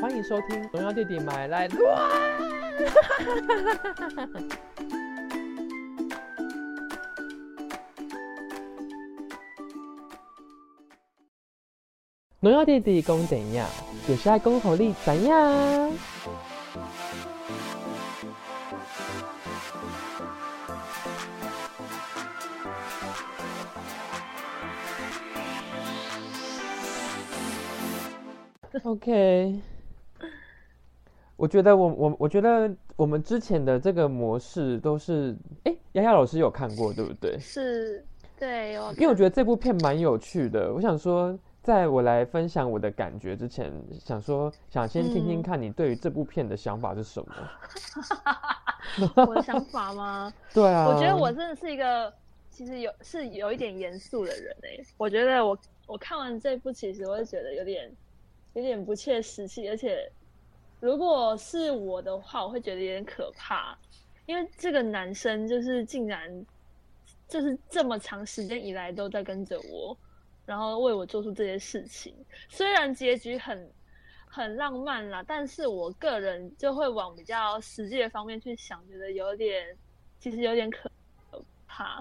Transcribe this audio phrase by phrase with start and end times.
[0.00, 1.78] 欢迎收听《荣耀弟弟买来乱》。
[12.40, 13.68] 荣耀弟弟讲怎样，
[14.08, 15.98] 就是爱讲互你知影。
[28.82, 29.60] OK，
[31.40, 37.38] 我觉得我我我觉得我们之前的这个模式都是，哎，丫丫老师有看过对不对？
[37.38, 38.04] 是，
[38.38, 38.92] 对，有。
[38.92, 47.34] 因为我觉得这部片蛮有趣的，我想说，在我来分享我的感觉之前，想说想先听听看你对于这部片的想法是什么。
[49.26, 50.30] 我的想法吗？
[50.52, 52.12] 对啊，我觉得我真的是一个
[52.50, 54.84] 其实有是有一点严肃的人哎。
[54.98, 57.90] 我觉得我我看完这部，其实我会觉得有点。
[58.54, 60.10] 有点不切实际，而且
[60.80, 63.76] 如果是我的话，我会觉得有点可怕，
[64.26, 66.44] 因为这个男生就是竟然
[67.28, 69.96] 就是这么长时间以来都在跟着我，
[70.46, 72.14] 然后为我做出这些事情。
[72.48, 73.70] 虽然结局很
[74.26, 79.76] 很浪漫啦，但是我个人就会往比较实际的方面去想，觉得有点
[80.18, 80.90] 其实有点可
[81.68, 82.00] 怕。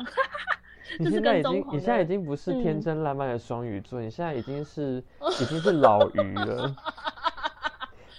[0.98, 5.04] 你现在已经，你现在已经不是天真烂漫的双鱼座，你现在已经是
[5.40, 6.76] 已经是老鱼了，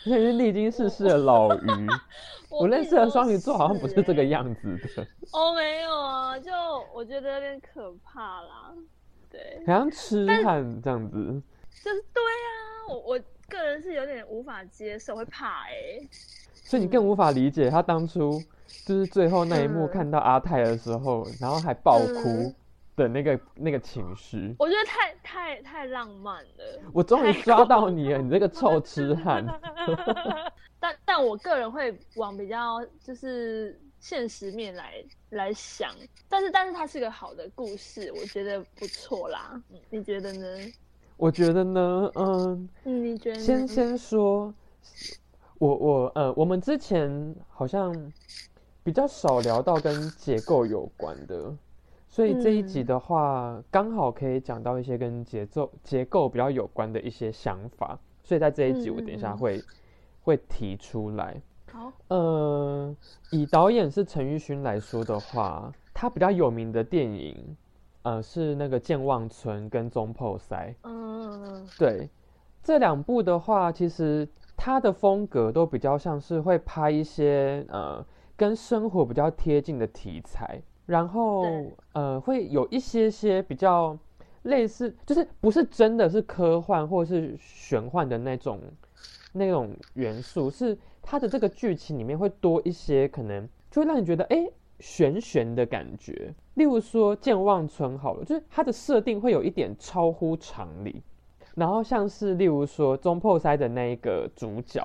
[0.05, 1.89] 你 是历经世事的老鱼。
[2.51, 5.07] 我认识的双鱼座好像不是这个样子的。
[5.33, 6.51] 哦，没有啊，就
[6.93, 8.73] 我觉得有点可怕啦。
[9.31, 11.43] 对，好像痴汉这样子。
[11.85, 16.01] 就是对啊，我我个人是有点无法接受，会怕哎。
[16.53, 18.41] 所以你更无法理解他当初
[18.85, 22.53] 就是最后那一幕看到阿泰的时候，然后还爆哭。
[23.01, 26.81] 的那个那个情绪，我觉得太太太浪漫了。
[26.93, 29.43] 我终于抓到你了，你这个臭痴汉。
[30.79, 35.91] 但但我个人会往比较就是现实面来来想，
[36.29, 39.63] 但是但是它是个好的故事，我觉得不错啦。
[39.89, 40.73] 你觉得呢？
[41.17, 43.39] 我觉得呢，嗯，你觉得？
[43.39, 44.53] 先先说，
[45.59, 47.95] 我我呃，我们之前好像
[48.83, 51.55] 比较少聊到跟结构有关的。
[52.11, 57.97] 所以这一集的话，刚好可以讲到一些跟节奏、结构比较有关的一些想法。
[58.25, 59.63] 所以在这一集，我等一下会
[60.23, 61.41] 会提出来。
[61.71, 62.95] 好，呃，
[63.31, 67.57] 以导演是陈玉勋来说的话，他比较有名的电影，
[68.03, 70.75] 呃，是那个《健忘村》跟《中破塞》。
[70.89, 72.11] 嗯，对，
[72.61, 78.05] 这两部的话，其实他的风格都比较像是会拍一些呃
[78.37, 80.61] 跟生活比较贴近的题材。
[80.91, 81.47] 然后，
[81.93, 83.97] 呃，会有一些些比较
[84.43, 88.61] 类似，就是不是真的是科幻或是玄幻的那种
[89.33, 94.45] 那种元素，是它的这个剧情里面会多一些，可能就会让你觉得哎
[94.81, 96.35] 玄玄的感觉。
[96.55, 101.01] 例如说《健忘村》好了，就是它的设定会有一点超乎常理。
[101.55, 104.85] 然后像是例如说《中破塞》的那一个主角，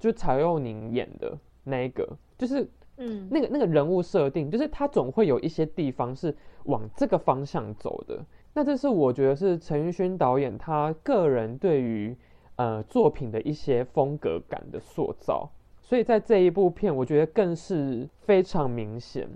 [0.00, 2.04] 就曹佑宁演的那一个，
[2.36, 2.68] 就是。
[2.96, 6.34] 嗯，那个那个人物设定，就是他总会有一些地方是
[6.64, 8.24] 往这个方向走的。
[8.52, 12.16] 那这是我觉得是陈奕迅导演他个人对于
[12.54, 15.50] 呃作品的一些风格感的塑造。
[15.82, 19.28] 所以在这一部片，我觉得更是非常明显。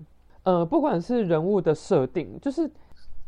[0.44, 2.70] 呃，不管是人物的设定，就是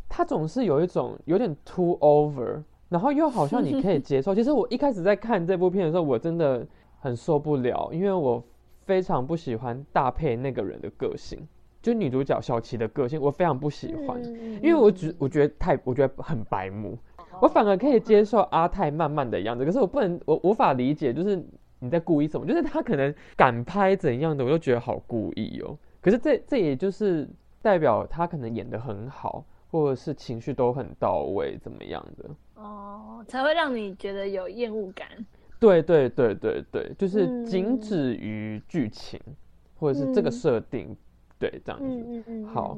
[0.08, 4.32] 他总是有一种有点 too over，然后又好像你可以 接受。
[4.32, 6.64] 其实我一开始在看这部片的时候，我真的
[7.00, 8.42] 很受不了，因为我。
[8.90, 11.38] 非常不喜欢搭配那个人的个性，
[11.80, 14.20] 就女主角小琪的个性，我非常不喜欢，
[14.60, 16.98] 因为我只我觉得太我觉得很白目，
[17.40, 21.40] 我反而可以接受阿泰慢慢的样子，可是我不能我无法理解，就是
[21.78, 25.78] 你在故意什么，就是他可能敢拍怎样的，我就觉得好故意哦。
[26.00, 27.28] 可是这这也就是
[27.62, 35.06] 代表他可能演的很好，或者是情绪都很到位，怎么样的哦，才会让你觉得有厌恶感。
[35.60, 39.20] 对对对对对，就是仅止于剧情，
[39.76, 40.96] 或者是这个设定，
[41.38, 42.46] 对这样子。
[42.46, 42.76] 好，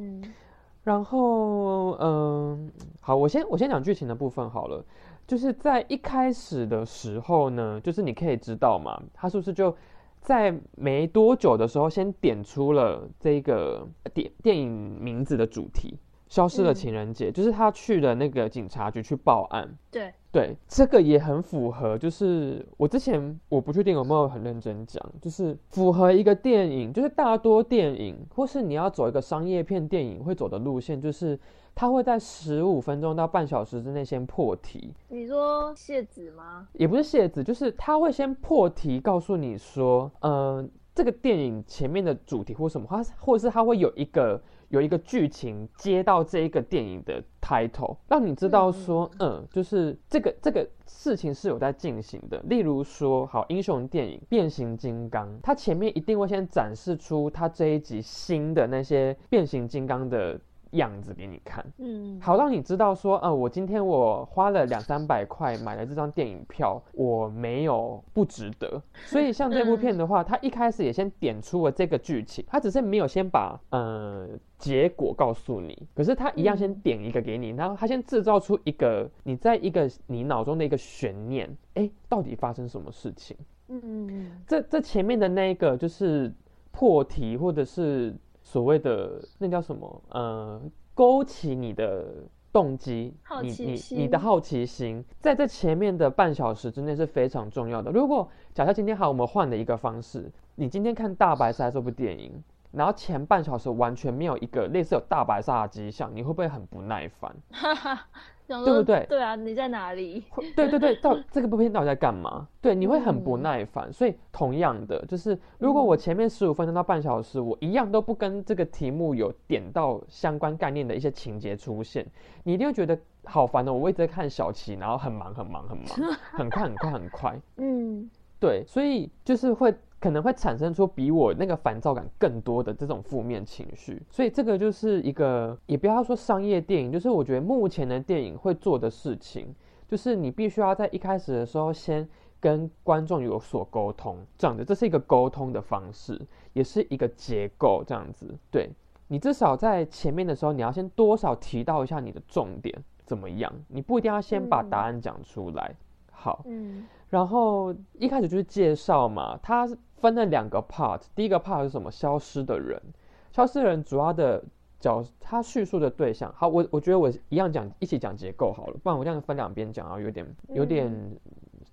[0.82, 2.70] 然后嗯，
[3.00, 4.84] 好，我先我先讲剧情的部分好了。
[5.24, 9.74] 就是在一开始的时候呢，就是你可以知道嘛，他是不是就
[10.20, 15.96] 在没多久的时候，先点出了这个电电影名字的主题。
[16.32, 19.68] 消失的情人节，就是他去了那个警察局去报案。
[19.90, 21.98] 对对，这个也很符合。
[21.98, 31.38] 就是我之前我不确定有没有很认真讲，就是符合一个电影，就是大多电影或是你要走一个商业片电影会走的路线，就是
[31.74, 34.94] 他会在十五分钟到半小时之内先破题。
[35.08, 36.66] 你说谢子吗？
[36.72, 40.70] 也不是谢子，就是他会先破题，告诉你说，嗯。
[40.94, 44.38] 这个电影前面的主题或什么，它或者是他会有一个
[44.72, 52.40] 有一个剧情接到这一个电影的 title，让你知道说，嗯，就是这个这个事情是有在进行的。
[52.46, 60.40] 例如说，好英雄电影《变形金刚》，它前面一定会先展示出它这一集新的那些变形金刚的。
[60.72, 68.80] 样子给你看，嗯，好让你知道说，呃，我今天我花了两三百块买了这张电影票，我没有不值得。
[69.04, 74.28] 所以像这部片的话，他一开始也先点出了这个剧情，他只是没有先把呃
[74.58, 83.36] 结果告诉你，可是他一样先点一个给你，然后他先制造出一个你在一个你脑中的一个悬念，哎，到底发生什么事情？
[83.68, 86.32] 嗯，这这前面的那一个就是
[86.70, 88.14] 破题或者是。
[88.52, 90.02] 所谓的那叫什么？
[90.10, 90.60] 呃，
[90.94, 92.04] 勾起你的
[92.52, 97.90] 动机，你你你的好奇心，在这前面的半小时之内是非常重要的。
[97.90, 102.30] 如果假设今天好，我们换了一个方式，你今天看大白鲨这部电影，
[102.72, 107.34] 然后前半小时完全没有一个类似有大白鲨的迹象，你会不会很不耐烦？
[108.64, 109.06] 对不对？
[109.08, 110.22] 对啊，你在哪里？
[110.54, 112.46] 对对对，到 这个部片到底在干嘛？
[112.60, 113.92] 对，你会很不耐烦。
[113.92, 122.06] 所以同样的，就是如果我前面十五分钟到半小时，我一样都不跟这个题目有点到相关概念的一些情节出现，
[122.44, 123.72] 你一定会觉得好烦的。
[123.72, 125.86] 我一直在看小琪，然后很忙很忙很忙，
[126.32, 127.40] 很快 很快很快。
[127.56, 129.74] 嗯，对，所以就是会。
[130.02, 139.54] 可能会产生出比我那个烦躁感更多的这种负面情绪，所以这个就是一个，也不要说商业电影，就是我觉得目前的电影会做的事情，
[139.86, 142.08] 就是你必须要在一开始的时候先
[142.40, 146.20] 跟观众有所沟通，这样子，这是一个沟通的方式，
[146.52, 148.26] 也是一个结构，这样子。
[148.50, 148.68] 对
[149.06, 155.76] 你至少在前面的时候，你要先多少提到一下你的重点怎么样，你不一定要先把答案讲出来。
[156.10, 159.68] 好，嗯，然后一开始就是介绍嘛，他。
[160.02, 161.88] 分了两个 part，第一个 part 是什么？
[161.88, 162.82] 消失的人，
[163.30, 164.42] 消失的人主要的
[164.80, 166.34] 角，他叙述的对象。
[166.36, 170.92] 好，我我觉得我一样讲，一起讲结构好了，不然我这样分两边讲啊，有点有点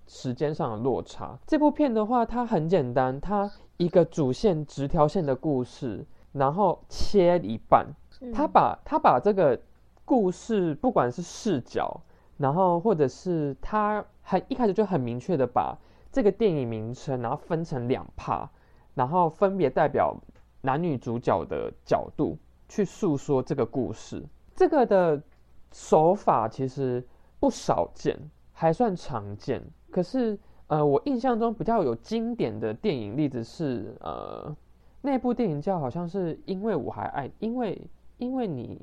[0.06, 1.36] 时间上的落差。
[1.44, 7.84] 这部片的话，它很简单，它一个主线直条线的故事，然后切一半，
[8.32, 9.60] 他把他把这个
[10.04, 12.00] 故事，不管是视角，
[12.36, 15.76] 然后或者是他很一开始就很明确的把。
[16.12, 18.48] 这个电影名称，然后分成两趴
[18.94, 20.16] 然后分别代表
[20.60, 22.36] 男女主角的角度
[22.68, 24.22] 去诉说这个故事。
[24.54, 25.22] 这个的
[25.72, 27.02] 手法其实
[27.38, 28.18] 不少见，
[28.52, 29.62] 还算常见。
[29.90, 34.54] 可是，呃，我印象中比较有经典的电影例子是，呃，
[35.00, 37.80] 那部电影叫好像是因为我还爱，因为
[38.18, 38.80] 因为你，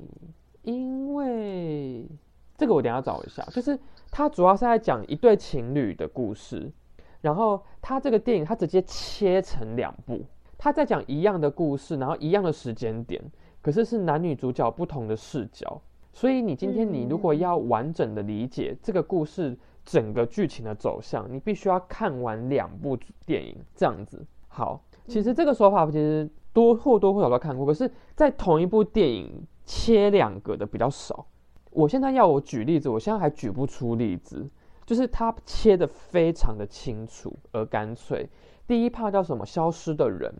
[0.62, 2.08] 因为
[2.56, 3.78] 这个我等下找一下，就是
[4.10, 6.72] 它主要是在讲一对情侣的故事。
[7.20, 10.24] 然后他这个电影，他直接切成两部，
[10.56, 13.22] 他在讲一样的故事，然后一样的时间点，
[13.60, 15.80] 可是是男女主角不同的视角。
[16.12, 24.24] 所以你今天你如果要完整的理解这个故事整个剧情的走向，你必须要看完两部电影这样子。
[24.48, 29.32] 好，其实这个说法其实多或多或少都看过，可是，在同一部电影
[29.64, 31.26] 切两个的比较少。
[31.70, 34.48] 我现在要我举例子，我现在还举不出例子。
[34.88, 38.26] 就是它切的非常的清楚而干脆。
[38.66, 39.44] 第一 part 叫什么？
[39.44, 40.34] 消失的人。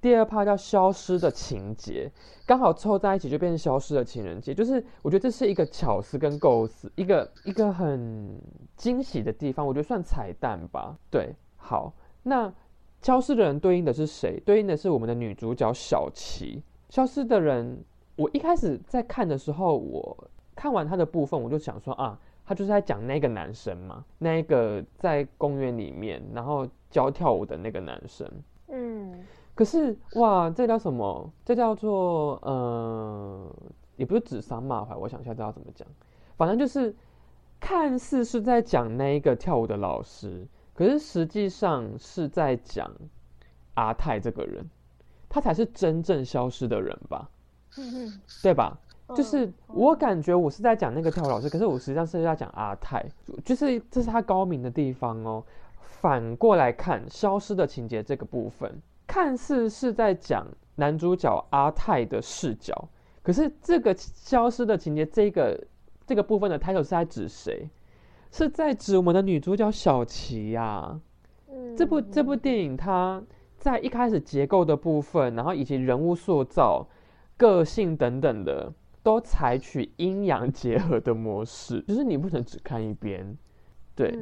[0.00, 2.10] 第二 part 叫消失的情节，
[2.44, 4.52] 刚好凑在一起就变成消失的情人节。
[4.52, 8.40] 就是我觉得这是一个巧思跟构思，一个一个很
[8.74, 9.64] 惊喜的地方。
[9.64, 10.98] 我觉得算彩蛋吧。
[11.08, 11.94] 对，好，
[12.24, 12.52] 那
[13.02, 14.42] 消失的人对应的是谁？
[14.44, 16.60] 对应的是我们的女主角小琪。
[16.88, 17.84] 消失的人，
[18.16, 22.18] 我一开始在看的时候，我看完他的部分，我就想说啊。
[22.52, 28.30] 他就是在讲那个男生嘛，那一个在公园里面然后教跳舞的那个男生。
[28.68, 31.32] 嗯，可是哇，这叫什么？
[31.46, 33.50] 这叫做呃，
[33.96, 34.94] 也不是指桑骂槐。
[34.94, 35.88] 我想一下，这要怎么讲？
[36.36, 36.94] 反正就是
[37.58, 42.92] 看似是在讲那一个跳舞的老师，可是实际上是在讲
[43.76, 44.68] 阿泰这个人，
[45.26, 47.30] 他才是真正消失的人吧？
[48.42, 48.78] 对吧？
[49.14, 53.04] 就是我感觉我是在讲那个跳舞老师，可是我实际上是在讲阿泰，
[53.44, 55.42] 就是这是他高明的地方哦。
[55.80, 62.88] 反过来看消失的情节这个部分，看似是在讲男主角阿泰的视角，
[63.22, 65.64] 可是这个消失的情节，这个
[66.04, 67.68] 这个部分的 title 是在指谁？
[68.32, 70.98] 是在指我们的女主角小琪呀。
[71.48, 73.22] 嗯，这部这部电影它
[73.58, 76.88] 在一开始结构的部分，然后以及人物塑造、
[77.36, 83.36] 个性等等的，都采取阴阳结合的模式， 就是你不能只看一边，
[83.94, 84.18] 对，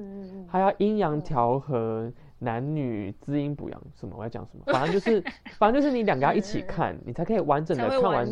[0.48, 2.12] 还要阴阳调和。
[2.42, 4.14] 男女滋阴补阳什么？
[4.16, 4.64] 我要讲什么？
[4.72, 5.22] 反正就是，
[5.58, 8.26] 反正就是你两个要一起看，你才可以完整的看完，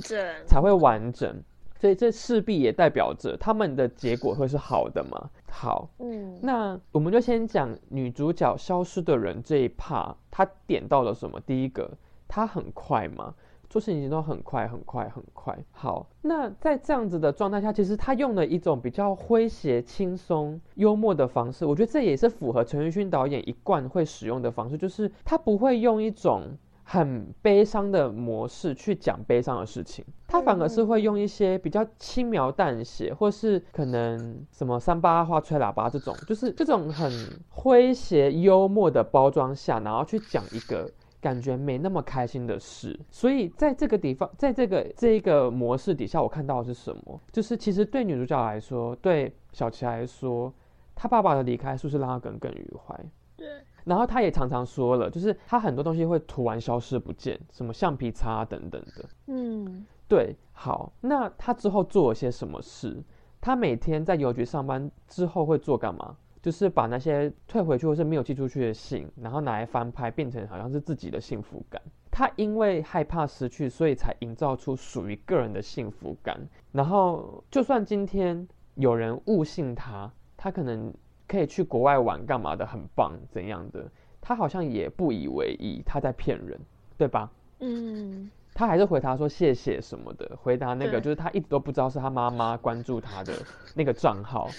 [0.46, 1.42] 才会完整。
[1.78, 5.28] 所以这势必也代表着他们的结果会是好的嘛？
[5.50, 11.38] 好，嗯，那我们就先讲女主角消失的人这一 part，她点到了什么？
[11.40, 11.90] 第一个，
[12.26, 13.34] 她很快嘛。
[13.70, 15.56] 做事情都很快，很快，很快。
[15.72, 21.66] 好，那在这样子的状态下，其实他用了一种比较诙谐、轻松、幽默的方式。
[21.66, 26.44] 我觉得这也是符合陈奕迅导演一贯会使用的方式，就是他不会用一种
[26.82, 37.12] 很悲伤的模式去讲悲伤的事情，他反而是会用一些比较轻描淡写，或是可能什么三八花吹喇叭这种，就是这种很
[37.54, 40.90] 诙谐幽默的包装下，然后去讲一个。
[41.20, 47.20] 感觉没那么开心的事，所以在这个地方，在这个这一个模式底下，我看到的是什么？
[47.32, 50.52] 就是其实对女主角来说，对小琪来说，
[50.94, 52.94] 她爸爸的离开是不是让她耿耿于怀？
[53.36, 53.48] 对。
[53.84, 59.08] 然后她也常常说了，就是她很多东西会突然消失不见，什么橡皮擦等等的。
[59.26, 60.36] 嗯，对。
[60.52, 63.02] 好，那她之后做了些什么事？
[63.40, 66.16] 她每天在邮局上班之后会做干嘛？
[66.40, 71.80] 就是把那些退回去或是没有寄出去的信，然后拿来翻拍，变成好像是自己的幸福感。
[72.10, 76.40] 他因为害怕失去，所以才营造出属于个人的幸福感。
[76.72, 80.92] 然后，就算今天有人误信他，他可能
[81.26, 83.88] 可以去国外玩干嘛的，很棒怎样的，
[84.20, 86.58] 他好像也不以为意，他在骗人，
[86.96, 87.30] 对吧？
[87.60, 88.30] 嗯。
[88.58, 93.32] 他还是回答说谢谢什么的，回答那个就是他一直都不知道是他妈妈关注他的
[93.72, 94.50] 那个账号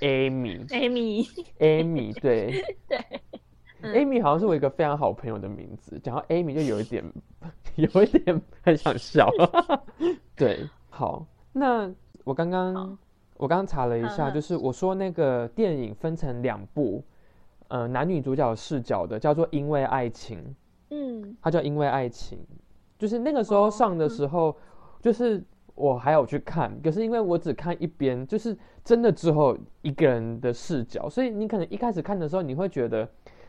[0.00, 2.64] ，Amy，Amy，Amy，对。
[3.80, 7.04] 对，Amy 好像是我一个非常好朋友的名字，讲到 Amy 就有一点
[7.76, 9.30] 有一点很想笑，
[10.34, 11.88] 对，好，那
[12.24, 12.98] 我刚刚
[13.36, 17.04] 我刚刚查了一下，就是我说那个电影分成两部，
[17.68, 20.56] 呃，男女主角视角的，叫做因为爱情，
[20.90, 22.44] 嗯，它叫因为爱情。
[23.04, 24.56] 就是那个时候上的时候，
[24.98, 25.44] 就是
[25.74, 33.06] 我还有去看，可是因为我只看一边，就是真的之后一个人的视角，所以你可能一开始看的时候，你会觉得，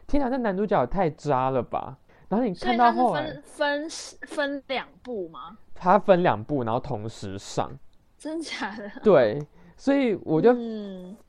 [0.08, 1.98] 天哪，这男主角也太渣了吧？
[2.28, 3.90] 然后你看到后来分分
[4.28, 5.58] 分两部吗？
[5.74, 7.72] 他分两部，然后同时上，
[8.20, 8.92] 真假的？
[9.02, 9.42] 对，
[9.78, 10.54] 所以我就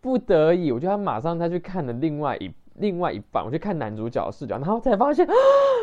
[0.01, 5.25] 不得已，我就要马上再去看了另外一另外一半，我去看男主角视角，然后才发现，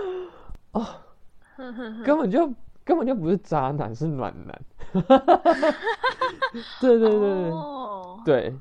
[0.74, 0.86] 哦。
[2.04, 4.62] 根本就根本就不是渣男，是暖男。
[6.82, 7.52] 对对对对，
[8.26, 8.56] 对，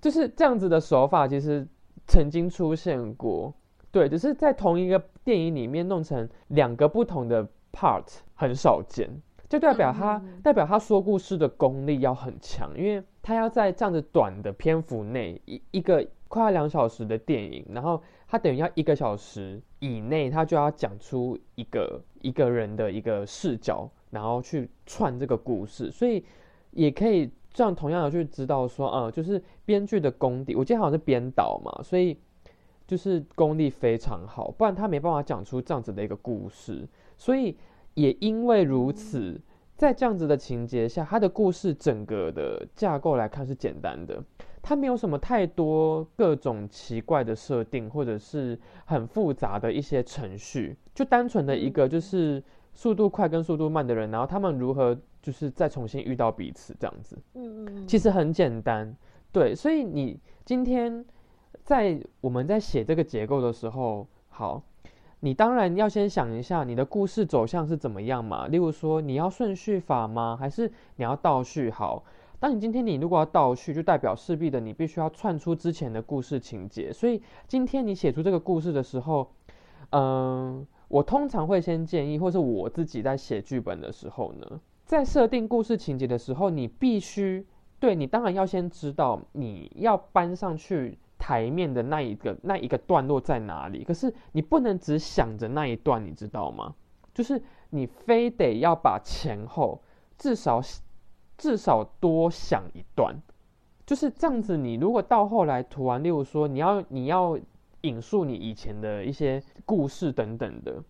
[0.00, 1.66] 就是这样子的手法，其实
[2.06, 3.54] 曾经出现过。
[3.90, 8.04] 对，只是在同一个电影里面弄成两个不同的 part，
[8.34, 9.08] 很少见。
[9.48, 18.02] 就代表他代表他说故事的功力要很强，因为他要在这样子短的篇幅内，一一个快要两小时的电影，然后。
[18.28, 26.24] 他等于要一个小时以内，他就要讲出一个一个人的一个视角，然后去串这个故事，所以
[26.72, 32.18] 也可以这样同样的去知道说，呃，就是编剧的功底，我记得好像是编导嘛，所以
[32.84, 36.84] 就是功力非常好，不然他没办法讲出这样子的一个故事。
[37.16, 37.56] 所以
[37.94, 39.40] 也因为如此，
[39.76, 44.20] 在这样子的情节下，他的故事整个的架构来看是简单的。
[44.62, 57.18] 它没有什么太多各种奇怪的设定，或者是很复杂的一些程序，就单纯的一个就是速度快跟速度慢的人，然后他们如何就是再重新遇到彼此这样子。
[57.34, 58.96] 嗯嗯，其实很简单，
[59.30, 61.04] 对，所以你今天
[61.62, 64.62] 在我们在写这个结构的时候，好，
[65.20, 70.34] 你当然要先想一下你的故事走向是怎么样嘛，例如说你要顺序法吗？
[70.40, 71.70] 还是你要倒序？
[71.70, 72.02] 好。
[72.38, 76.92] 当你今天你如果要倒叙，就代表势必的你必须要串出之前的故事情节。
[76.92, 79.30] 所以今天你写出这个故事的时候，
[79.90, 87.46] 嗯，我通常会先建议，或是我自己在写剧本的时候呢，在设定故事情节的时候，你必须
[87.78, 93.84] 对你当然要先知道你要搬上去台面的那一个那一个段落在哪里。
[93.84, 96.74] 可是你不能只想着那一段，你知道吗？
[97.12, 99.82] 就是你非得要把前后
[100.16, 100.60] 至少。
[101.38, 103.14] 至少多想一段，
[103.84, 104.56] 就是这样子。
[104.56, 107.38] 你如果到后来涂完，例如说你要你要
[107.86, 110.82] 引述你以前的一些故事等等的，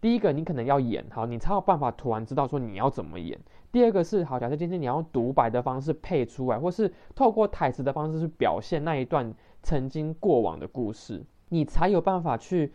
[0.00, 3.38] 第一个你可能要演好，你才有办法突然知道说你要怎么演。
[3.72, 12.72] 第二个是，好，假设今天你要用独白的方式配出来，或是透过台词的方式去表现那一段曾经过往的故事，你才有办法去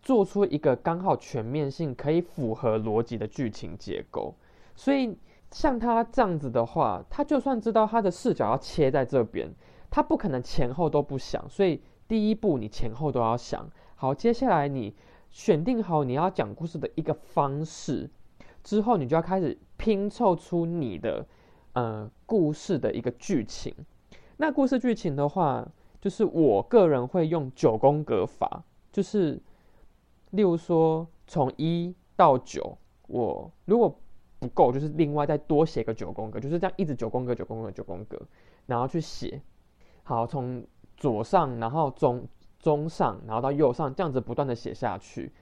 [0.00, 4.34] 做出一个刚好全面性、可以符合逻辑的剧情结构。
[4.74, 5.14] 所以
[5.50, 9.52] 像他这样子的话，他就算知道他的视角要切在这边，
[9.90, 11.44] 他不可能前后都不想。
[11.50, 14.96] 所以第一步你前后都要想好，接下来你
[15.30, 18.10] 选定好你要讲故事的一个方式。
[18.64, 21.26] 之后，你就要开始拼凑出你的
[21.74, 23.74] 呃故事的一个剧情。
[24.38, 25.66] 那故事剧情的话，
[26.00, 29.40] 就是我个人会用九宫格法，就是
[30.30, 33.98] 例如说从一到九，我如果
[34.38, 38.20] 不够，就是另外再多写个九宫格，就是这样一直九宫格、九宫格、九宫格，
[38.66, 39.40] 然后去写。
[40.02, 40.64] 好，从
[40.98, 42.28] 左上，然后中
[42.58, 45.32] 中上，然后到右上，这样子不断的写下去。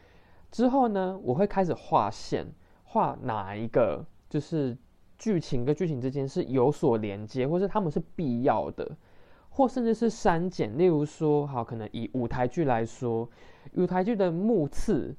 [0.52, 2.46] 之后呢，我会开始画线。
[2.88, 4.74] 画哪一个就是
[5.18, 8.96] 剧情跟剧情之间是有所连接，或是他们是必要的，
[9.50, 10.78] 或甚至是删减。
[10.78, 13.28] 例如说，好，可能以舞台剧来说，
[13.74, 15.14] 舞台剧的幕次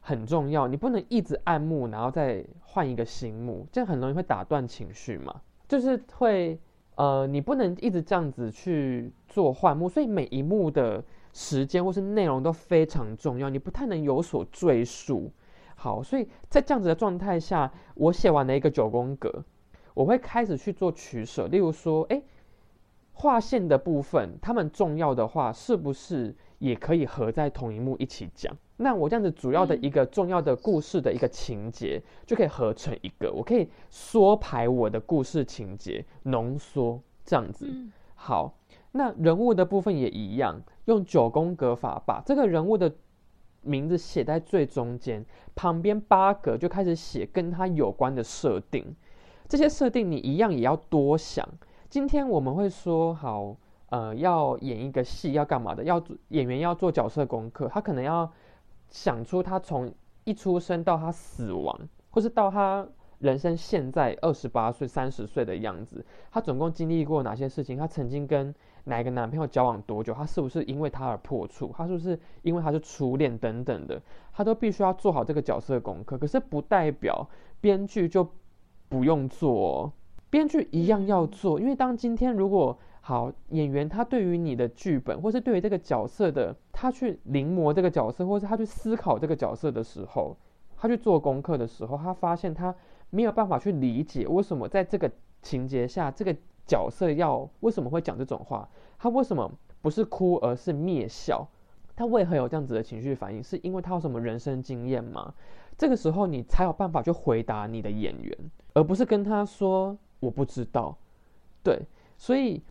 [0.00, 5.40] 很重要，你不能一直按幕，然后再换一个新幕，这样很容易会打断情绪嘛。
[5.66, 6.60] 就是会，
[7.00, 11.02] 呃，你不能一直这样子去做换幕，所以每一幕的
[11.32, 15.30] 时间或是内容都非常重要，你不太能有所赘述。
[15.76, 19.42] 好，所以在这样子的状态下，我写完了一个九宫格，
[19.94, 21.46] 我会开始去做取舍。
[21.46, 22.22] 例如说，哎，
[23.14, 28.54] 划线的部分，他们重要的话，是不是也可以合在同一幕一起讲？
[28.80, 37.70] 那我这样子主要的一个重要的故事的一个情节，就可以合成一个，我可以缩排我的故事情节，浓缩这样子。
[38.14, 38.54] 好，
[38.92, 42.92] 那人物的部分也一样，用九宫格法把这个人物的。
[43.62, 45.22] 名字写在最中间，
[45.54, 48.96] 旁边八格就开始写跟他有关的设定。
[49.46, 51.46] 这些设定你一样也要多想。
[51.90, 53.54] 今天我们会说好，
[53.90, 55.84] 呃，要演一个戏要干嘛的？
[55.84, 58.32] 要演员要做角色功课，他可能要
[58.90, 59.92] 想出他从
[60.24, 61.78] 一出生到他死亡，
[62.10, 62.86] 或是到他
[63.18, 67.76] 人生现在二十八岁、三十岁的样子，他总共经历过哪些事情？
[67.76, 68.54] 他曾经跟
[68.84, 70.12] 哪个男朋友交往多久？
[70.14, 71.72] 他是不是因为他而破处？
[71.76, 74.00] 他是不是因为他是初恋等等的？
[74.32, 76.16] 他都必须要做好这个角色的功课。
[76.16, 77.28] 可是不代表
[77.60, 78.26] 编剧就
[78.88, 79.92] 不用做，
[80.30, 81.60] 编剧一样要做。
[81.60, 90.36] 因为当今天如果好演员他对于你的剧本，或是对于这个角色的他去临摹这个角色，或是他去思考这个角色的时候，
[90.76, 92.74] 他去做功课的时候，他发现他
[93.10, 95.10] 没有办法去理解为什么在这个
[95.42, 96.36] 情节下这个。
[96.66, 98.68] 角色要为什么会讲这种话？
[98.96, 99.50] 他为什么
[99.82, 101.44] 不是哭而是灭笑？
[101.96, 103.42] 他为何有这样子的情绪反应？
[103.42, 105.34] 是因为他有什么人生经验吗？
[105.76, 108.38] 这个时候你才有办法去回答你的演员，
[108.72, 110.96] 而不是跟他说我不知道。
[111.64, 111.82] 对，
[112.16, 112.62] 所以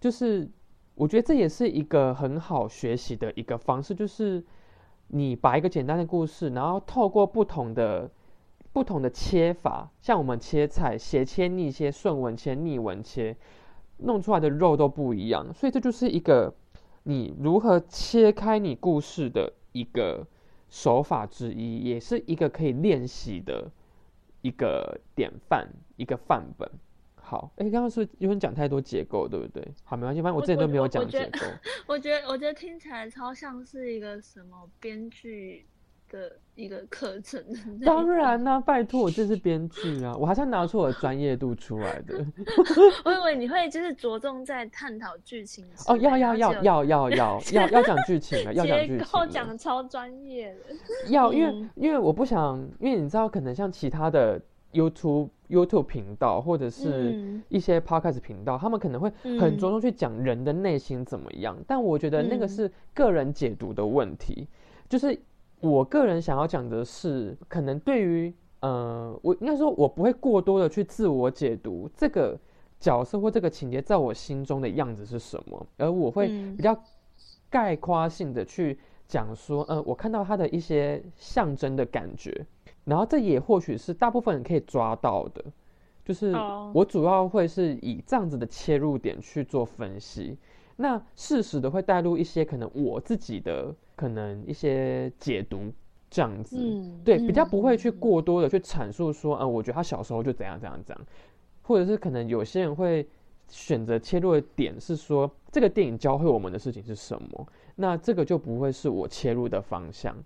[0.00, 0.50] 就是
[0.94, 4.44] 我觉得这也是一个很好学习的一个方式，就是
[5.08, 8.10] 你把一个简单的故事，然后透过不同的。
[8.70, 13.34] 不同的切法，像我们切菜，斜切、逆切、顺纹切、逆纹切，
[13.96, 15.52] 弄出来的肉都不一样。
[15.52, 16.54] 所以这就是一个
[17.02, 20.24] 你如何切开你故事的一个
[20.68, 23.68] 手法之一，也是一个可以练习的
[24.42, 26.70] 一个典范、一个范本。
[27.28, 29.62] 好，哎，刚刚是因为讲太多结构，对不对？
[29.84, 31.40] 好，没关系，反正我之前都没有讲结构。
[31.86, 35.66] 我觉得，我觉得听起来超像是一个什么编剧。
[36.10, 37.38] 的一个课程，
[37.84, 42.24] 当然啦，拜托，我这是编剧啊，我还是要拿出我的专业度出来的。
[43.04, 51.10] 我以为你会就是着重在探讨剧情哦，要要要要要要要要讲剧情了，要讲剧情，讲的超专业的。
[51.10, 54.40] 要，因为因为我不想，因为你知道，可能像其他的
[54.78, 64.46] YouTube YouTube 频道或者是一些 Podcast 频道，他们可能会很着重去讲人的内心怎么样，但我觉得那个是个人解读的问题，
[64.88, 65.18] 就是。
[65.60, 72.38] 我个人想要讲的是，可能对于呃，我应该说，我不会过多的去自我解读这个
[72.78, 76.80] 角色或这个情节在我心中的样子是什么，而我会比较
[77.50, 82.46] 概括性的去讲说，呃，我看到他的一些象征的感觉，
[82.88, 85.44] 然后这也或许是大部分人可以抓到的，
[86.04, 86.32] 就是
[86.72, 90.38] 我主要会是以这样子的切入点去做分析。
[90.76, 95.72] 那适时的会带入一些可能我自己的可能一些解读
[96.08, 96.56] 这样子，
[97.04, 101.06] 对，比较不会去过多的去阐述说，呃，我觉得他小时候就怎样怎样怎样，
[101.60, 103.06] 或者是可能有些人会
[103.48, 110.16] 选择切入的点是说，这个电影教会我们的事情是什么，那这个就不会是我切入的方向。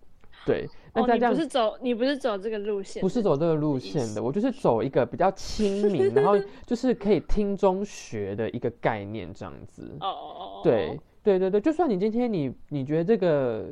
[0.44, 9.82] 对，那在这样不是走，你不是走这个路线，不是走这个路线的，我就是走一个比较亲民，然后 就是可以听中学的一个概念这样子。
[10.00, 10.28] 哦哦
[10.58, 13.68] 哦，对对对对，就算你今天你你觉得这个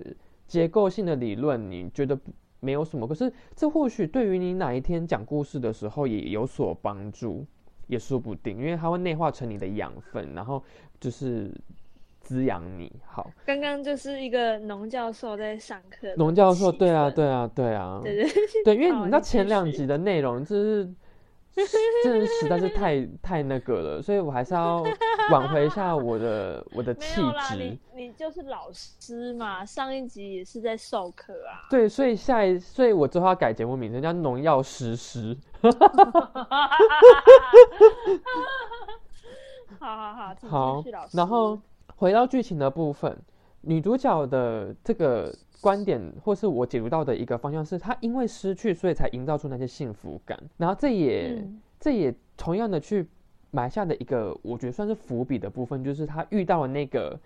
[0.47, 2.19] 结构性的理论你觉得
[2.61, 7.45] 没有什么，可是这或许对于你哪一天讲故事的时候也有所帮助，
[7.89, 10.63] 也说不定，因为它会内化成你的养分，然后
[11.01, 11.51] 就是。
[12.21, 16.15] 滋养你好，刚刚就是一个农教授在上课。
[16.17, 18.31] 农教授，对啊，对啊，对啊，对对
[18.65, 20.89] 对，因为你知道前两集的内容就是
[22.05, 24.81] 真的实在是太太那个了，所以我还是要
[25.33, 27.57] 挽回一下我的我的气质。
[27.57, 31.67] 你你就是老师嘛，上一集也是在授课啊。
[31.69, 35.37] 对，所以下一，所以我之后要改节目名称叫农药师师。
[39.81, 41.59] 好好好，好，然后。
[42.01, 43.15] 回到剧情的部分，
[43.61, 50.43] 女主角的这个观点，或是我解读到的一个方向，是她因为失去，所以才营造出那些幸福感。
[50.57, 51.47] 然后这也
[51.79, 53.07] 这也同样的去
[53.51, 57.21] 埋下的一个，我觉得算是伏笔的部分，就是她遇到了那个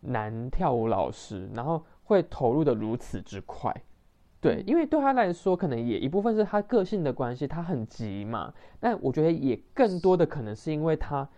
[0.00, 3.72] 男跳舞老师，然后会投入的如此之快。
[4.40, 8.52] 对，因为对她来说，可能也一部分是她个性的关系，她很急嘛。
[8.80, 11.28] 但我觉得也更多的可能是因为她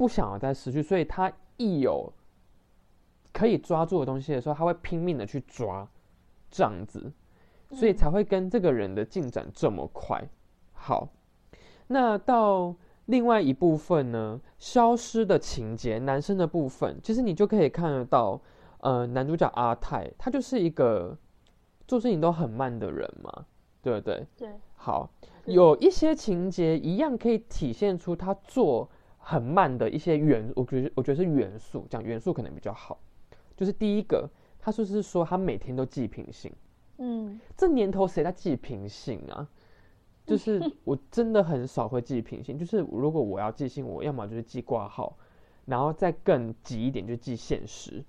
[0.00, 1.30] 不想要再失去，所以他。
[1.62, 2.10] 一有
[3.34, 5.86] 可以抓住的东西的时候，他会拼命的去抓，
[6.50, 7.12] 这样子，
[7.70, 10.26] 所以才会跟这个人的进展这么快。
[10.72, 11.10] 好，
[11.88, 18.40] 那到另外一部分呢，消失的情节，男生的部分，其实你就可以看得到，
[18.78, 21.14] 呃，男主角阿泰，他就是一个
[21.86, 23.44] 做事情都很慢的人嘛，
[23.82, 24.26] 对不对？
[24.34, 24.48] 对。
[24.76, 25.10] 好，
[25.44, 28.88] 有一些情节一样可以体现出他做。
[29.30, 32.98] 很慢的一些元，我觉得我觉得是元素，讲元素可能比较好。
[33.56, 36.52] 就是第一个，他说是说他每天都记平信，
[36.98, 39.48] 嗯，这年头谁在记平信啊？
[40.26, 45.16] 就是 我真的很少会记平信，就是如果我要记信，我要么就是记挂号，
[45.64, 48.04] 然后再更急一点就记现实，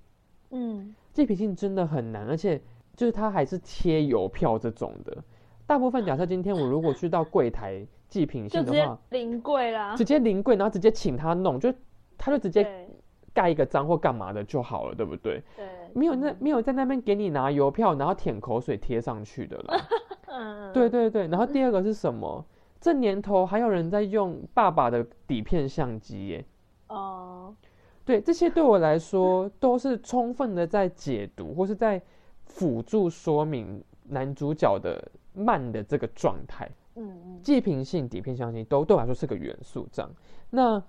[0.49, 2.59] 嗯，记平信真的很难，而且
[2.95, 5.23] 就是他还是贴邮票这种的。
[5.65, 7.85] 大部分假设今天我如果去到柜台。
[8.11, 11.73] 寄品信的话，临柜啦，直接临柜，然后直接请他弄，就
[12.17, 12.85] 他就直接
[13.33, 15.41] 盖一个章或干嘛的就好了，对不对？
[15.55, 19.87] 对，没有那没有在那边给你拿邮票，然后舔口水贴上去的了。
[20.27, 21.25] 嗯，对对对。
[21.27, 22.45] 然后第二个是什么？
[22.81, 26.45] 这年头还有人在用爸爸的底片相机耶。
[26.89, 27.55] 哦，
[28.03, 32.01] 对，这些对我来说都是充分的在解读或是在
[32.43, 35.01] 辅助说明男主角的
[35.33, 36.69] 慢的这个状态。
[36.95, 39.87] 嗯，记平性、底片相机都对我来说是个元素。
[39.91, 40.11] 这样，
[40.49, 40.83] 那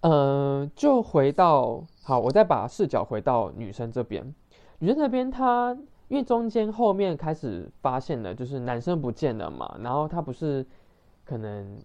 [0.00, 4.34] 呃，就回到好，我再把视角回到女生这边。
[4.78, 5.76] 女生这边，她
[6.08, 10.64] 因为中间后面开始发现了，就是男生不见了嘛，然后她不是
[11.24, 11.76] 可能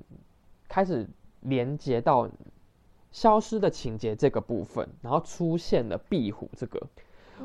[0.69, 1.05] 开始
[1.41, 2.29] 连接到
[3.11, 6.81] 消失的情节这个部分，然后出现了壁虎这个。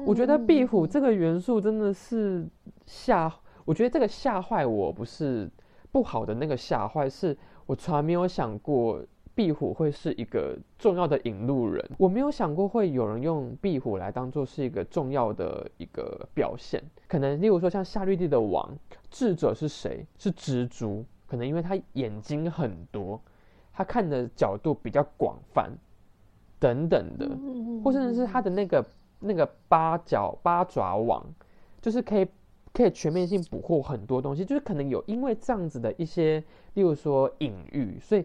[0.05, 2.47] 我觉得壁虎这个元素真的是
[2.87, 3.35] 吓，
[3.69, 5.49] 我觉得这个吓坏我不是。
[5.91, 9.03] 不好的那个吓坏，是我从来没有想过
[9.35, 11.83] 壁虎会是一个重要的引路人。
[11.97, 16.81] 我没有想过会有人用壁虎来当做是一个重要的一个表现。
[17.09, 18.71] 可能例如说像夏绿蒂的王，
[19.11, 20.07] 智者是谁？
[20.19, 21.03] 是蜘蛛。
[21.27, 23.19] 可能因为他眼睛很多，
[23.73, 25.73] 他看的角度比较广泛，
[26.61, 27.27] 等等的，
[27.83, 28.85] 或甚至是他的那个
[29.21, 31.25] 那个八角八爪网，
[31.81, 32.29] 就是可以。
[32.73, 36.43] 可以全面性捕获很多东西，就是可能有因为这样子的一些，
[36.75, 38.25] 例如说隐喻，所以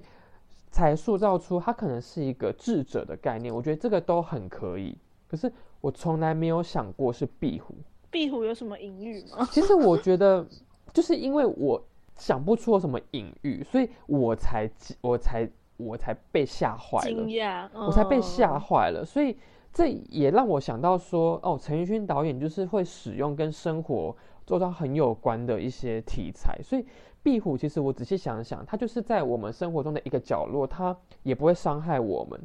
[0.69, 3.53] 才塑造出它可能是一个智者的概念。
[3.53, 4.95] 我觉得这个都很可以。
[5.27, 5.51] 可是
[5.81, 7.73] 我从来没有想过是壁虎。
[8.11, 9.47] 壁虎有什么隐喻吗？
[9.51, 10.45] 其实我觉得，
[10.93, 11.83] 就是因为我
[12.15, 14.69] 想不出有什么隐喻，所以我才
[15.01, 19.03] 我才我才被吓坏了，惊讶，我才被吓坏了。
[19.03, 19.35] 所以
[19.73, 24.15] 这也让我想到说，哦，陈奕迅导演就是会使用跟生活。
[24.45, 26.85] 做到很有关的一些题材，所以
[27.21, 32.39] 壁虎其实我仔细想想，它就是在我们生活中的一个角落，它也不会伤害我们，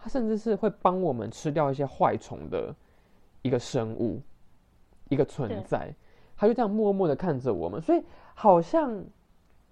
[0.00, 2.74] 它甚至是会帮我们吃掉一些坏虫的
[3.42, 4.20] 一个生物，
[5.08, 5.94] 一个存在，
[6.36, 8.02] 它就这样默默的看着我们，所以
[8.34, 9.04] 好像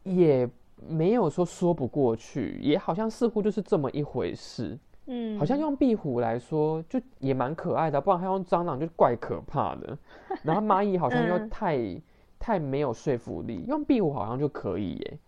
[0.03, 0.49] 也
[0.89, 4.79] 没有说说不过去，也好像似乎就是这么一回事。
[5.09, 9.99] 嗯，好像用壁虎来说，就也蛮可爱的，不然他用蟑螂就怪可怕的。
[10.45, 11.79] 然后蚂蚁好像又太
[12.39, 15.19] 太没有说服力，用壁虎好像就可以耶。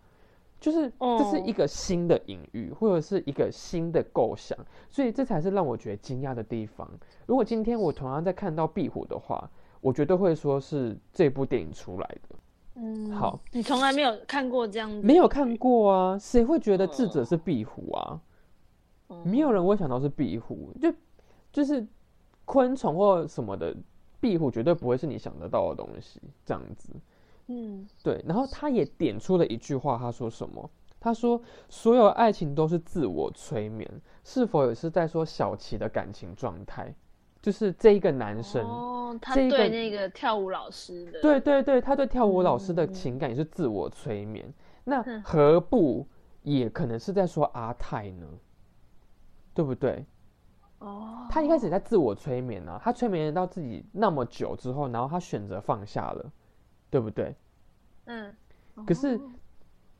[0.59, 4.55] 就是这是一个新的隐喻，或者是一个新的构想，
[4.91, 6.87] 所以这才是让我觉得惊讶的地方。
[7.25, 9.49] 如果今天我同样在看到壁虎的话，
[9.81, 12.35] 我绝对会说是这部电影出来的。
[12.75, 15.01] 嗯，好，你从来没有看过这样子？
[15.03, 18.21] 没有看过啊，谁会觉得智者是壁虎啊？
[19.23, 20.93] 没有人会想到是壁虎，就
[21.51, 21.85] 就是
[22.45, 23.75] 昆虫或什么的，
[24.19, 26.21] 壁虎绝对不会是你想得到的东西。
[26.45, 26.93] 这样子，
[27.47, 28.23] 嗯，对。
[28.27, 30.69] 然后他也点出了一句话，他说什么？
[30.99, 33.89] 他说：“所有爱情都是自我催眠，
[34.23, 36.93] 是否也是在说小琪的感情状态？
[37.41, 44.53] 就是这一个男生，哦，他对那个跳舞老师的，对对对，他对跳舞老师的情感也是自我催眠。
[44.83, 46.05] 那何不
[46.43, 48.27] 也可能是在说阿泰呢？
[49.53, 50.05] 对不对？
[50.79, 56.31] 哦，他一开始在自我催眠啊，他催眠到自己那么久之后，然后他选择放下了，
[56.89, 57.35] 对不对？
[58.05, 58.35] 嗯，
[58.85, 59.19] 可是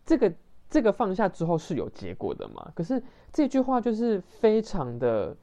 [0.05, 0.33] 这个。”
[0.71, 2.71] 这个放下之后是有结果的嘛？
[2.73, 5.35] 可是这句话就是非常的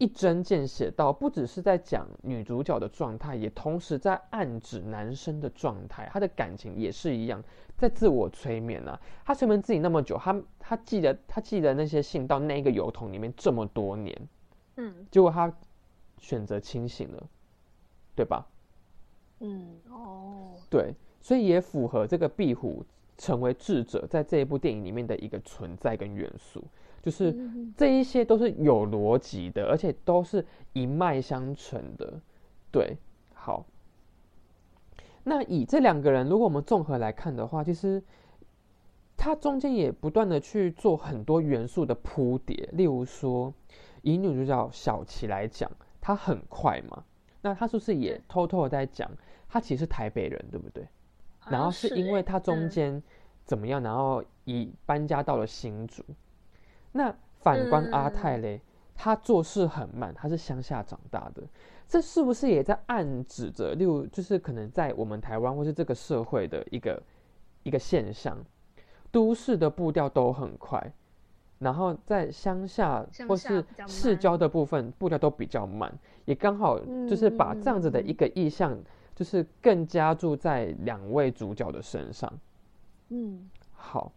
[0.00, 7.44] 一针见血，到不只是在讲女主角的状态，也同时在暗指男生的状态，他的感情也是一样，
[7.76, 8.98] 在自我催眠啊。
[9.26, 14.28] 他催眠自己那么久，他他记得他记得那些信到那个邮筒里面这么多年，
[14.76, 15.52] 嗯，结果他
[16.18, 17.28] 选择清醒了，
[18.16, 18.46] 对吧？
[19.40, 22.84] 嗯，哦，对，所以也符合这个壁虎。
[23.18, 26.64] 成为智者在这一部电影里面的一个存在跟元素，
[27.02, 27.34] 就是
[27.76, 32.20] 这一些都是有逻辑的，而且都是一脉相承的。
[32.70, 32.96] 对，
[33.34, 33.64] 好。
[35.22, 38.02] 那以这两个人，如果我们综合来看的话，其实
[39.16, 42.68] 他中间也不断的去做很多元素的铺叠。
[42.72, 43.52] 例如说，
[44.02, 47.04] 以女主角小琪来讲，她很快嘛，
[47.42, 49.10] 那她是不是也偷偷的在讲，
[49.46, 50.88] 她其实是台北人，对不对？
[51.48, 53.02] 然后是因为她中间
[53.44, 56.02] 怎么样，然后以搬家到了新竹。
[56.92, 58.60] 那反观阿泰嘞，
[58.94, 61.42] 他做事很慢，他是乡下长大的，
[61.88, 67.02] 这是不是也在暗指着，例如就是可能在我们台湾或是这个社会的一个
[67.62, 68.36] 一个现象，
[69.10, 70.92] 都市的步调都很快，
[71.58, 75.92] 然后在乡下或是市郊的部分步调都比较慢，
[76.24, 78.78] 也刚好就是把这样子的一个意象。
[79.12, 82.32] 就是更加注在两位主角的身上，
[83.10, 84.10] 嗯，好。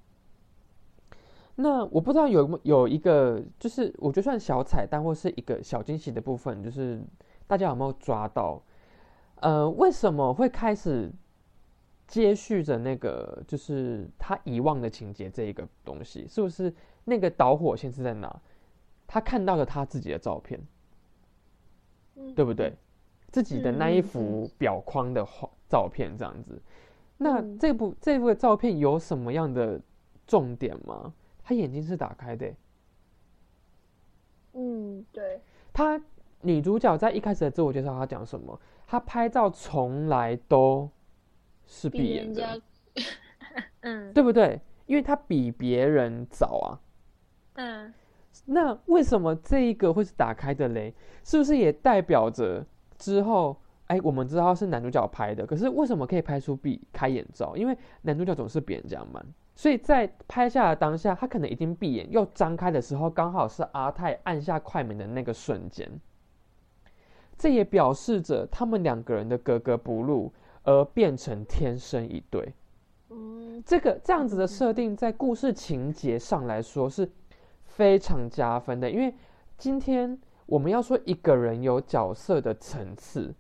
[1.55, 7.01] 那我不知道有有一个，就是我觉得算小彩蛋或是一个小惊喜的部分，就是
[7.45, 8.61] 大家有没有抓到？
[9.41, 11.11] 呃，为什么会开始
[12.07, 16.27] 接续着那个就是他遗忘的情节这一个东西？
[16.27, 18.41] 是不是那个导火线是在哪？
[19.05, 20.59] 他看到了他自己的照片，
[22.35, 22.73] 对不对？
[23.31, 26.59] 自己的那一幅表框的画照片这样子，
[27.17, 29.79] 那这部这部照片有什么样的
[30.25, 31.13] 重点吗？
[31.43, 32.51] 他眼睛是打开的。
[34.53, 35.41] 嗯，对。
[35.73, 36.01] 他
[36.41, 38.59] 女主角在一开始的自我介绍，她讲什么？
[38.87, 40.89] 她拍照从来都
[41.65, 42.61] 是闭眼的。
[43.81, 44.59] 嗯，对不对？
[44.85, 46.79] 因为她比别人早啊。
[47.53, 47.93] 嗯。
[48.45, 50.93] 那为什么这一个会是打开的嘞？
[51.23, 52.65] 是不是也代表着？
[52.97, 57.57] 之后，哎，我们知道是男主角拍的，可是为什么可以拍出闭开眼照？
[57.57, 59.25] 因为男主角总是比人家慢，
[59.55, 65.89] 所以在拍下的当下，他可能已经闭眼又张开的时候，刚好是阿泰按下快门的那个瞬间。
[67.37, 70.31] 这也表示着他们两个人的格格不入，
[70.63, 72.53] 而变成天生一对。
[73.09, 77.11] 嗯，这个这样子的设定，在故事情节上来说是
[77.65, 79.13] 非常加分的，因为
[79.57, 80.19] 今天。
[80.45, 83.33] 我们要说一个人有角色的层次，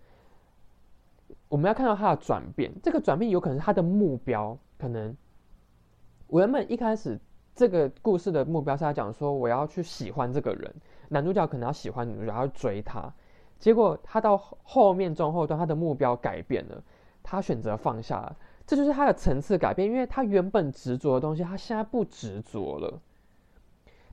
[1.49, 2.71] 我们要看到他的转变。
[2.81, 5.15] 这个转变有可能是他的目标，可能
[6.33, 7.19] 我原本一开始
[7.53, 10.73] 这个故事的目标是他讲说我要去喜欢这个人，
[11.09, 13.13] 男主角可能要喜欢女主角，要追她。
[13.59, 16.83] 结果他到后面中后段，他的目标改变了，
[17.21, 22.99] 他选择放下了，这就是他的层次改变，因为他原本执着的东西，他现在不执着了。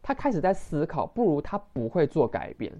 [0.02, 2.70] 他开始在思考，不如他不会做改变，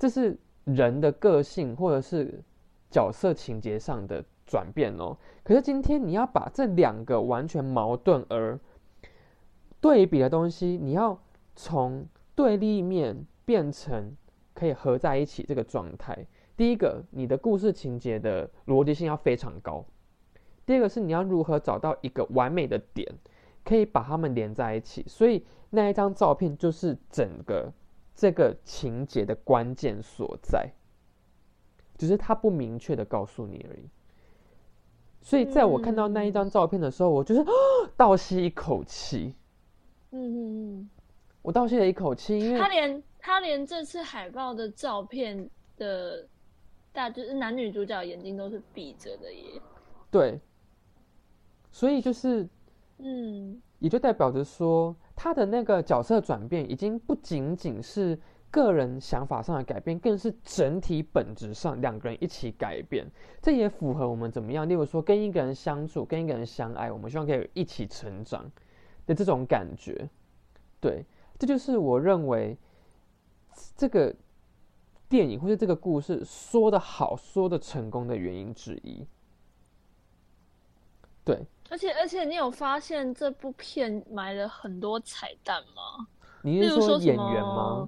[0.00, 2.42] 这是人的个性或者是
[2.90, 5.16] 角色情节上的转变哦。
[5.42, 8.58] 可是今天你要把这两个完全矛盾而
[9.80, 11.20] 对比的东西，你要
[11.54, 14.16] 从对立面变成
[14.54, 16.26] 可以合在一起这个状态。
[16.56, 19.84] 第一个，你的故事情节的逻辑性要非常高；
[20.64, 23.12] 第二个是你要如何找到一个完美的点。
[23.64, 27.72] 可以把它们连在一起，所以那一张照片就是整个
[28.14, 30.70] 这个情节的关键所在，
[31.98, 33.90] 只是他不明确的告诉你而已。
[35.26, 37.44] 所以在我看到那一张照片的时候，我就是
[37.98, 39.34] 倒吸一口气。
[40.12, 40.90] 嗯嗯嗯，
[41.42, 46.24] 我倒吸了一口气，因为他连他连这次海报的照片的
[46.92, 49.60] 大就是男女主角眼睛都是闭着的耶。
[50.12, 50.38] 对，
[51.72, 52.48] 所以就是，
[52.98, 58.16] 嗯，也就代表着说，他的那个角色转变已经不仅仅是
[58.56, 63.06] 个人想法上的改变，更是整体本质上两个人一起改变。
[63.42, 64.66] 这也符合我们怎么样？
[64.66, 68.50] 例如说，跟一个人相处，跟一个人相爱，我们希望可以一起成长
[69.04, 70.08] 的这种感觉。
[70.80, 71.04] 对，
[71.38, 72.56] 这就是我认为
[73.76, 74.14] 这个
[75.06, 79.06] 电影或者这个故事说的好、说的成功的原因之一。
[81.22, 86.06] 对，而且而且，你有发现这部片埋了很多彩蛋吗？
[86.42, 87.86] 你是说演员吗？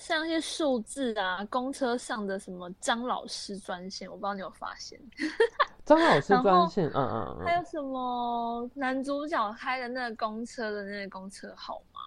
[0.00, 4.98] 像一些数字啊，公车上的什么张老师专线，我不知道你有发现。
[5.84, 7.44] 张老师专线，嗯嗯嗯。
[7.44, 12.00] 还有什么男主角开的那个公车的那个公车号码？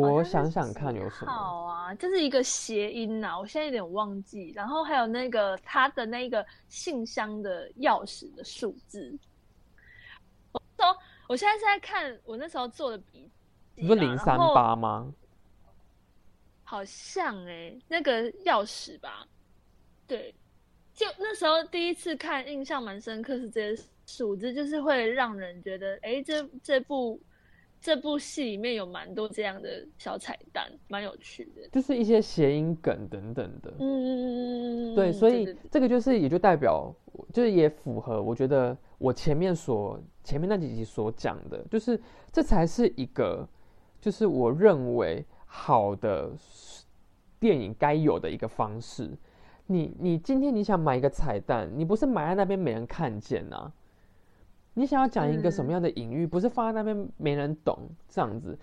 [0.00, 1.32] 我想想看有什么。
[1.32, 4.52] 好啊，这是一个谐音呐，我现在有点忘记。
[4.54, 9.12] 然后还有那个他的那个信箱的钥匙的数字。
[10.52, 10.96] 我说，
[11.28, 13.28] 我现在是在看我那时候做的笔
[13.74, 15.12] 记，不是零三八吗？
[16.70, 19.26] 好像哎，那个钥匙吧，
[20.06, 20.32] 对，
[20.94, 27.20] 就那时候第一次看，印象蛮深刻，是这些数字，就是会让人觉得，哎，这这部
[27.80, 36.94] 这部戏里面有蛮多这样的小彩蛋，蛮有趣的，就是一些谐音梗等等的，嗯嗯嗯嗯嗯，对，所以这个就是也就代表，
[37.32, 40.00] 就是也符合，我觉得我前面所。
[40.22, 43.48] 前面那几集所讲的，就是这才是一个，
[44.00, 46.30] 就是我认为好的
[47.40, 49.10] 电影该有的一个方式。
[49.66, 53.70] 你你今天你想买一个彩蛋，你不是埋在那边没人看见呐？
[54.74, 57.76] 你想要讲一个什么样的隐喻，不是放在那边没人懂
[58.08, 58.56] 这样子？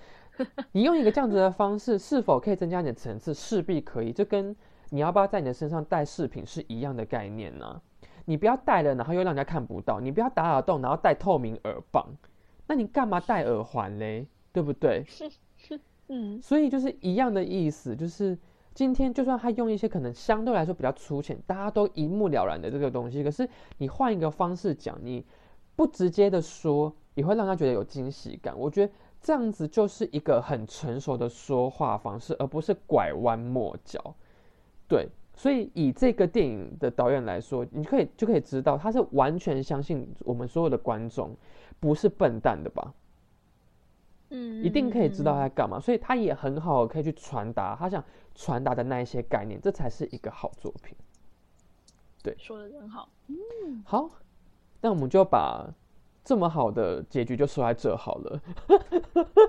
[0.71, 3.33] 你用一个这样子的方式，是否可以增加你的层次？
[3.33, 4.55] 势必可以，就跟
[4.89, 7.81] 你要不要在你的身上带饰品是一样的概念呢？
[8.25, 9.99] 你不要戴了，然后又让人家看不到。
[9.99, 12.05] 你不要打耳洞，然后戴透明耳棒。
[12.67, 14.27] 那你干嘛戴耳环嘞？
[14.51, 15.05] 对不对？
[16.07, 16.41] 嗯。
[16.41, 18.37] 所以就是一样的意思，就是
[18.73, 25.25] 今天就算他用一些可能相对来说比较粗浅，大家都一目了然的这个东西，可是你换一个方式讲，你
[25.75, 28.57] 不直接的说，也会让他觉得有惊喜感。
[28.57, 34.15] 我觉得这样子就是一个很成熟的说话方式，而不是拐弯抹角。
[34.87, 35.07] 对。
[35.39, 41.29] 所以，以这个电影的导演来说，你可以就可以知道，他是完全相信我们所有的观众
[41.79, 42.91] 不是笨蛋的吧？
[44.29, 48.03] 嗯，一定可以知道他在干嘛，所以他也很好可以去传达他想
[48.35, 50.95] 传达的那一些概念，这才是一个好作品。
[52.21, 53.09] 对，说的真好。
[53.27, 54.09] 嗯，好，
[54.81, 55.65] 那我们就把
[56.23, 58.41] 这么好的结局就说在这好了。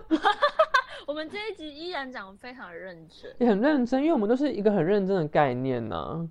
[1.06, 6.28] 我们这一集依然讲的非常认真，也很认真，因为我们都是一个很认真的概念呢。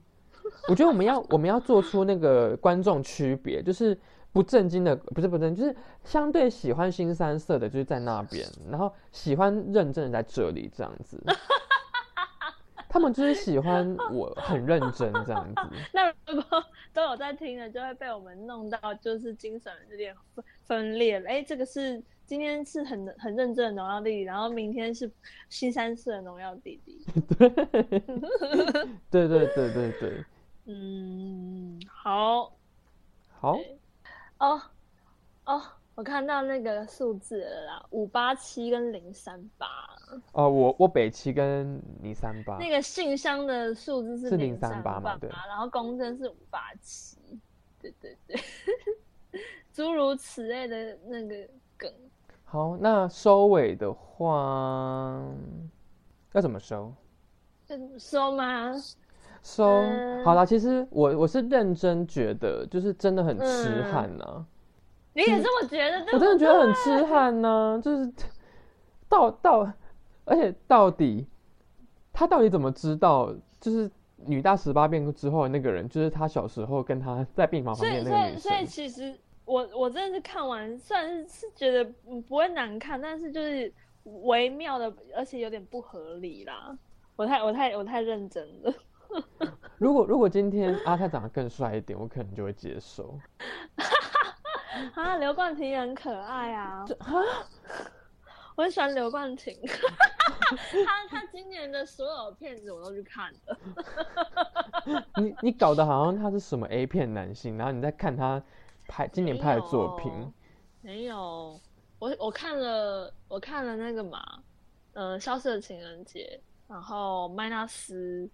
[0.69, 3.97] 我觉得我们要我们要做出那个观众区别，就是
[4.31, 11.21] 不正经的，不是不正，就是相对喜欢新三色的，就是在那边， 然后喜欢认真的在这里这样子。
[12.89, 15.61] 他们就是喜欢我很认真这样子。
[15.93, 16.63] 那如果
[16.93, 21.29] 都有在听的，就会被我们弄到就是精神有点分分裂了。
[21.29, 22.03] 哎，这个是。
[22.27, 25.09] 今天是很很认真的农药弟弟，然后明天是
[25.47, 27.01] 新三色的农药弟弟。
[29.09, 30.25] 对对对对对。
[30.65, 32.51] 嗯，好，
[33.29, 33.57] 好。
[34.39, 34.61] 哦
[35.45, 35.61] 哦，
[35.95, 39.67] 我看到那个数字了啦，五八七跟零三八。
[40.33, 42.57] 哦，我我北七跟零三八。
[42.57, 45.17] 那个信箱的数字是零三八嘛？
[45.19, 45.29] 对。
[45.29, 47.17] 然后公证是五八七。
[47.79, 48.39] 对对对。
[49.73, 51.35] 诸如此类的那个
[51.77, 51.91] 梗。
[52.43, 55.21] 好，那收尾的话
[56.33, 56.93] 要怎么收？
[57.99, 58.73] 收吗？
[59.41, 59.83] 收
[60.23, 60.45] 好啦。
[60.45, 64.45] 其实我我是认真觉得，就是真的很痴汉呐。
[65.13, 66.05] 你也这么觉得？
[66.13, 67.79] 我真的觉得很痴汉呢。
[67.83, 68.11] 就是
[69.09, 69.71] 到到，
[70.25, 71.25] 而且到底
[72.13, 73.33] 他到底怎么知道？
[73.59, 78.39] 就是女大十八变之后的那个人，就是他小时候跟他在病房旁边那个女生。
[78.39, 79.17] 所以，所以其实。
[79.47, 81.89] 我我真的是看完，虽然是是觉得
[82.27, 83.73] 不会难看，但是就是
[84.03, 86.77] 微妙的，而且有点不合理啦。
[87.15, 88.73] 我太我太我太认真了。
[89.77, 93.19] 如果如果今天阿泰长得更帅一点，我可能就会接受。
[94.95, 96.85] 啊，刘冠廷也很可爱啊！
[98.55, 99.55] 我很喜欢刘冠廷。
[100.85, 103.57] 他他今年的所有片子我都去看了。
[105.17, 108.41] 你你搞得好像他是什么 A 片男性，然后你在看他。
[108.89, 110.09] 拍今年拍的作品
[110.79, 111.59] 没有，
[111.99, 114.41] 我我看了我看了那个嘛，
[114.93, 116.39] 呃，消失的情人节，
[116.69, 118.29] 然后麦纳斯，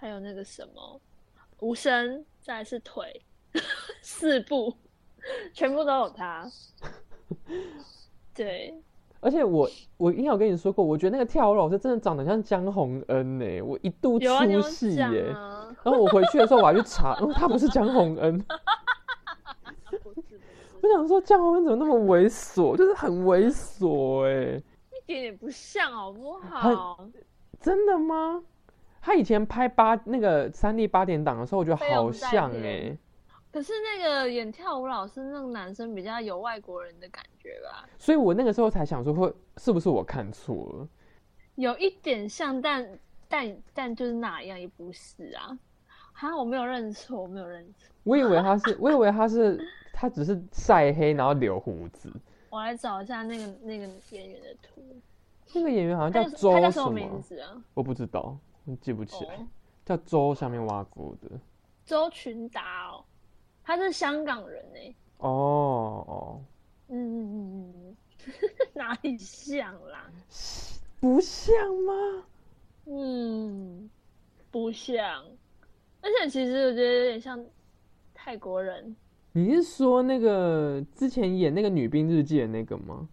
[0.00, 0.98] 还有那个什么，
[1.58, 3.20] 无声，再是腿，
[4.00, 4.72] 四部
[5.52, 6.50] 全部都有他。
[8.34, 8.74] 对，
[9.20, 15.24] 而且我我应该有跟你说过，我觉得那个跳舞老师真的长得像江宏恩呢，我一度出戏耶。
[15.82, 18.42] 然后我回去的时候我还去查，他不是江宏恩。
[20.80, 27.06] 我想说江宏恩怎么那么猥琐，就是很猥琐哎，一点也不像好不好？
[27.60, 28.42] 真的吗？
[29.00, 32.96] 他以前拍八那个三 D 八点档的时候，我觉得好像哎。
[33.52, 37.84] 可是那个演跳舞老师那个男生比较有外国人的感觉吧？
[37.98, 40.88] 所以我那个时候才想说，会是不是我看错了？
[41.56, 42.98] 有一点像，但
[43.28, 45.58] 但但就是哪样也不是啊！
[46.12, 47.92] 哈，我没有认错，我没有认错。
[48.04, 49.60] 我以为他是，我以为他是，
[49.92, 52.12] 他只是晒黑然后留胡子。
[52.50, 54.80] 我来找一下那个那个演员的图。
[55.54, 56.70] 那个演员好像叫周什么？
[56.70, 57.60] 什么名字啊？
[57.74, 58.38] 我不知道，
[58.80, 59.38] 记不起来。
[59.84, 61.30] 叫周下面挖沟的。
[61.84, 63.04] 周群达哦。
[63.62, 66.40] 他是香港人哎，哦哦，
[66.88, 67.96] 嗯嗯嗯嗯，
[68.74, 70.10] 哪里像啦？
[70.98, 71.54] 不像
[71.84, 72.24] 吗？
[72.86, 73.88] 嗯，
[74.50, 75.24] 不像，
[76.00, 77.44] 而且其实我觉得有点像
[78.14, 78.96] 泰国人。
[79.32, 83.08] 你是说那个之前演那个《女兵日记》的那个吗？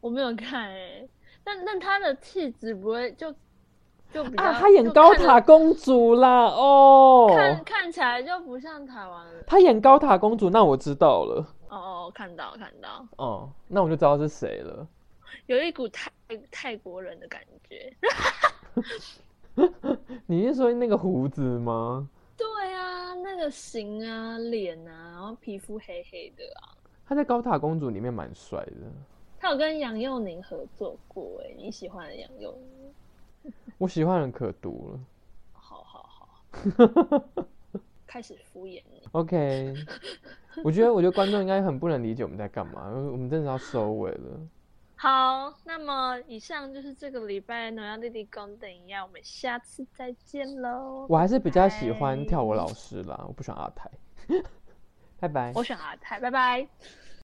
[0.00, 1.08] 我没有看哎，
[1.42, 3.34] 但但他的气质不会就。
[4.12, 9.44] 就啊，她演高塔公主啦，哦，看看起来就不像台湾人。
[9.46, 11.46] 她演高塔公主，那我知道了。
[11.68, 13.06] 哦哦，看到看到。
[13.16, 14.86] 哦，那我就知道是谁了。
[15.46, 16.10] 有一股泰
[16.50, 17.92] 泰国人的感觉。
[20.26, 22.08] 你是说那个胡子吗？
[22.36, 26.72] 对啊，那个型啊，脸啊，然后皮肤黑黑的啊。
[27.06, 28.72] 他在高塔公主里面蛮帅的。
[29.38, 32.77] 他有跟杨佑宁合作过，哎，你喜欢杨佑宁。
[33.78, 35.00] 我喜欢人可多了，
[35.52, 37.44] 好好好，
[38.06, 39.02] 开始敷衍你。
[39.12, 39.74] OK，
[40.64, 44.40] 我觉得我觉得观众应该很不能理解我们在干嘛，我们真的要收尾了。
[44.96, 51.06] 好，那么以上就是这个礼拜农药弟弟公等一下，我们下次再见喽。
[51.08, 53.88] 我还是比较喜欢跳舞老师啦，我不喜欢阿泰。
[55.20, 55.52] 拜拜。
[55.54, 56.66] 我选阿泰，拜拜。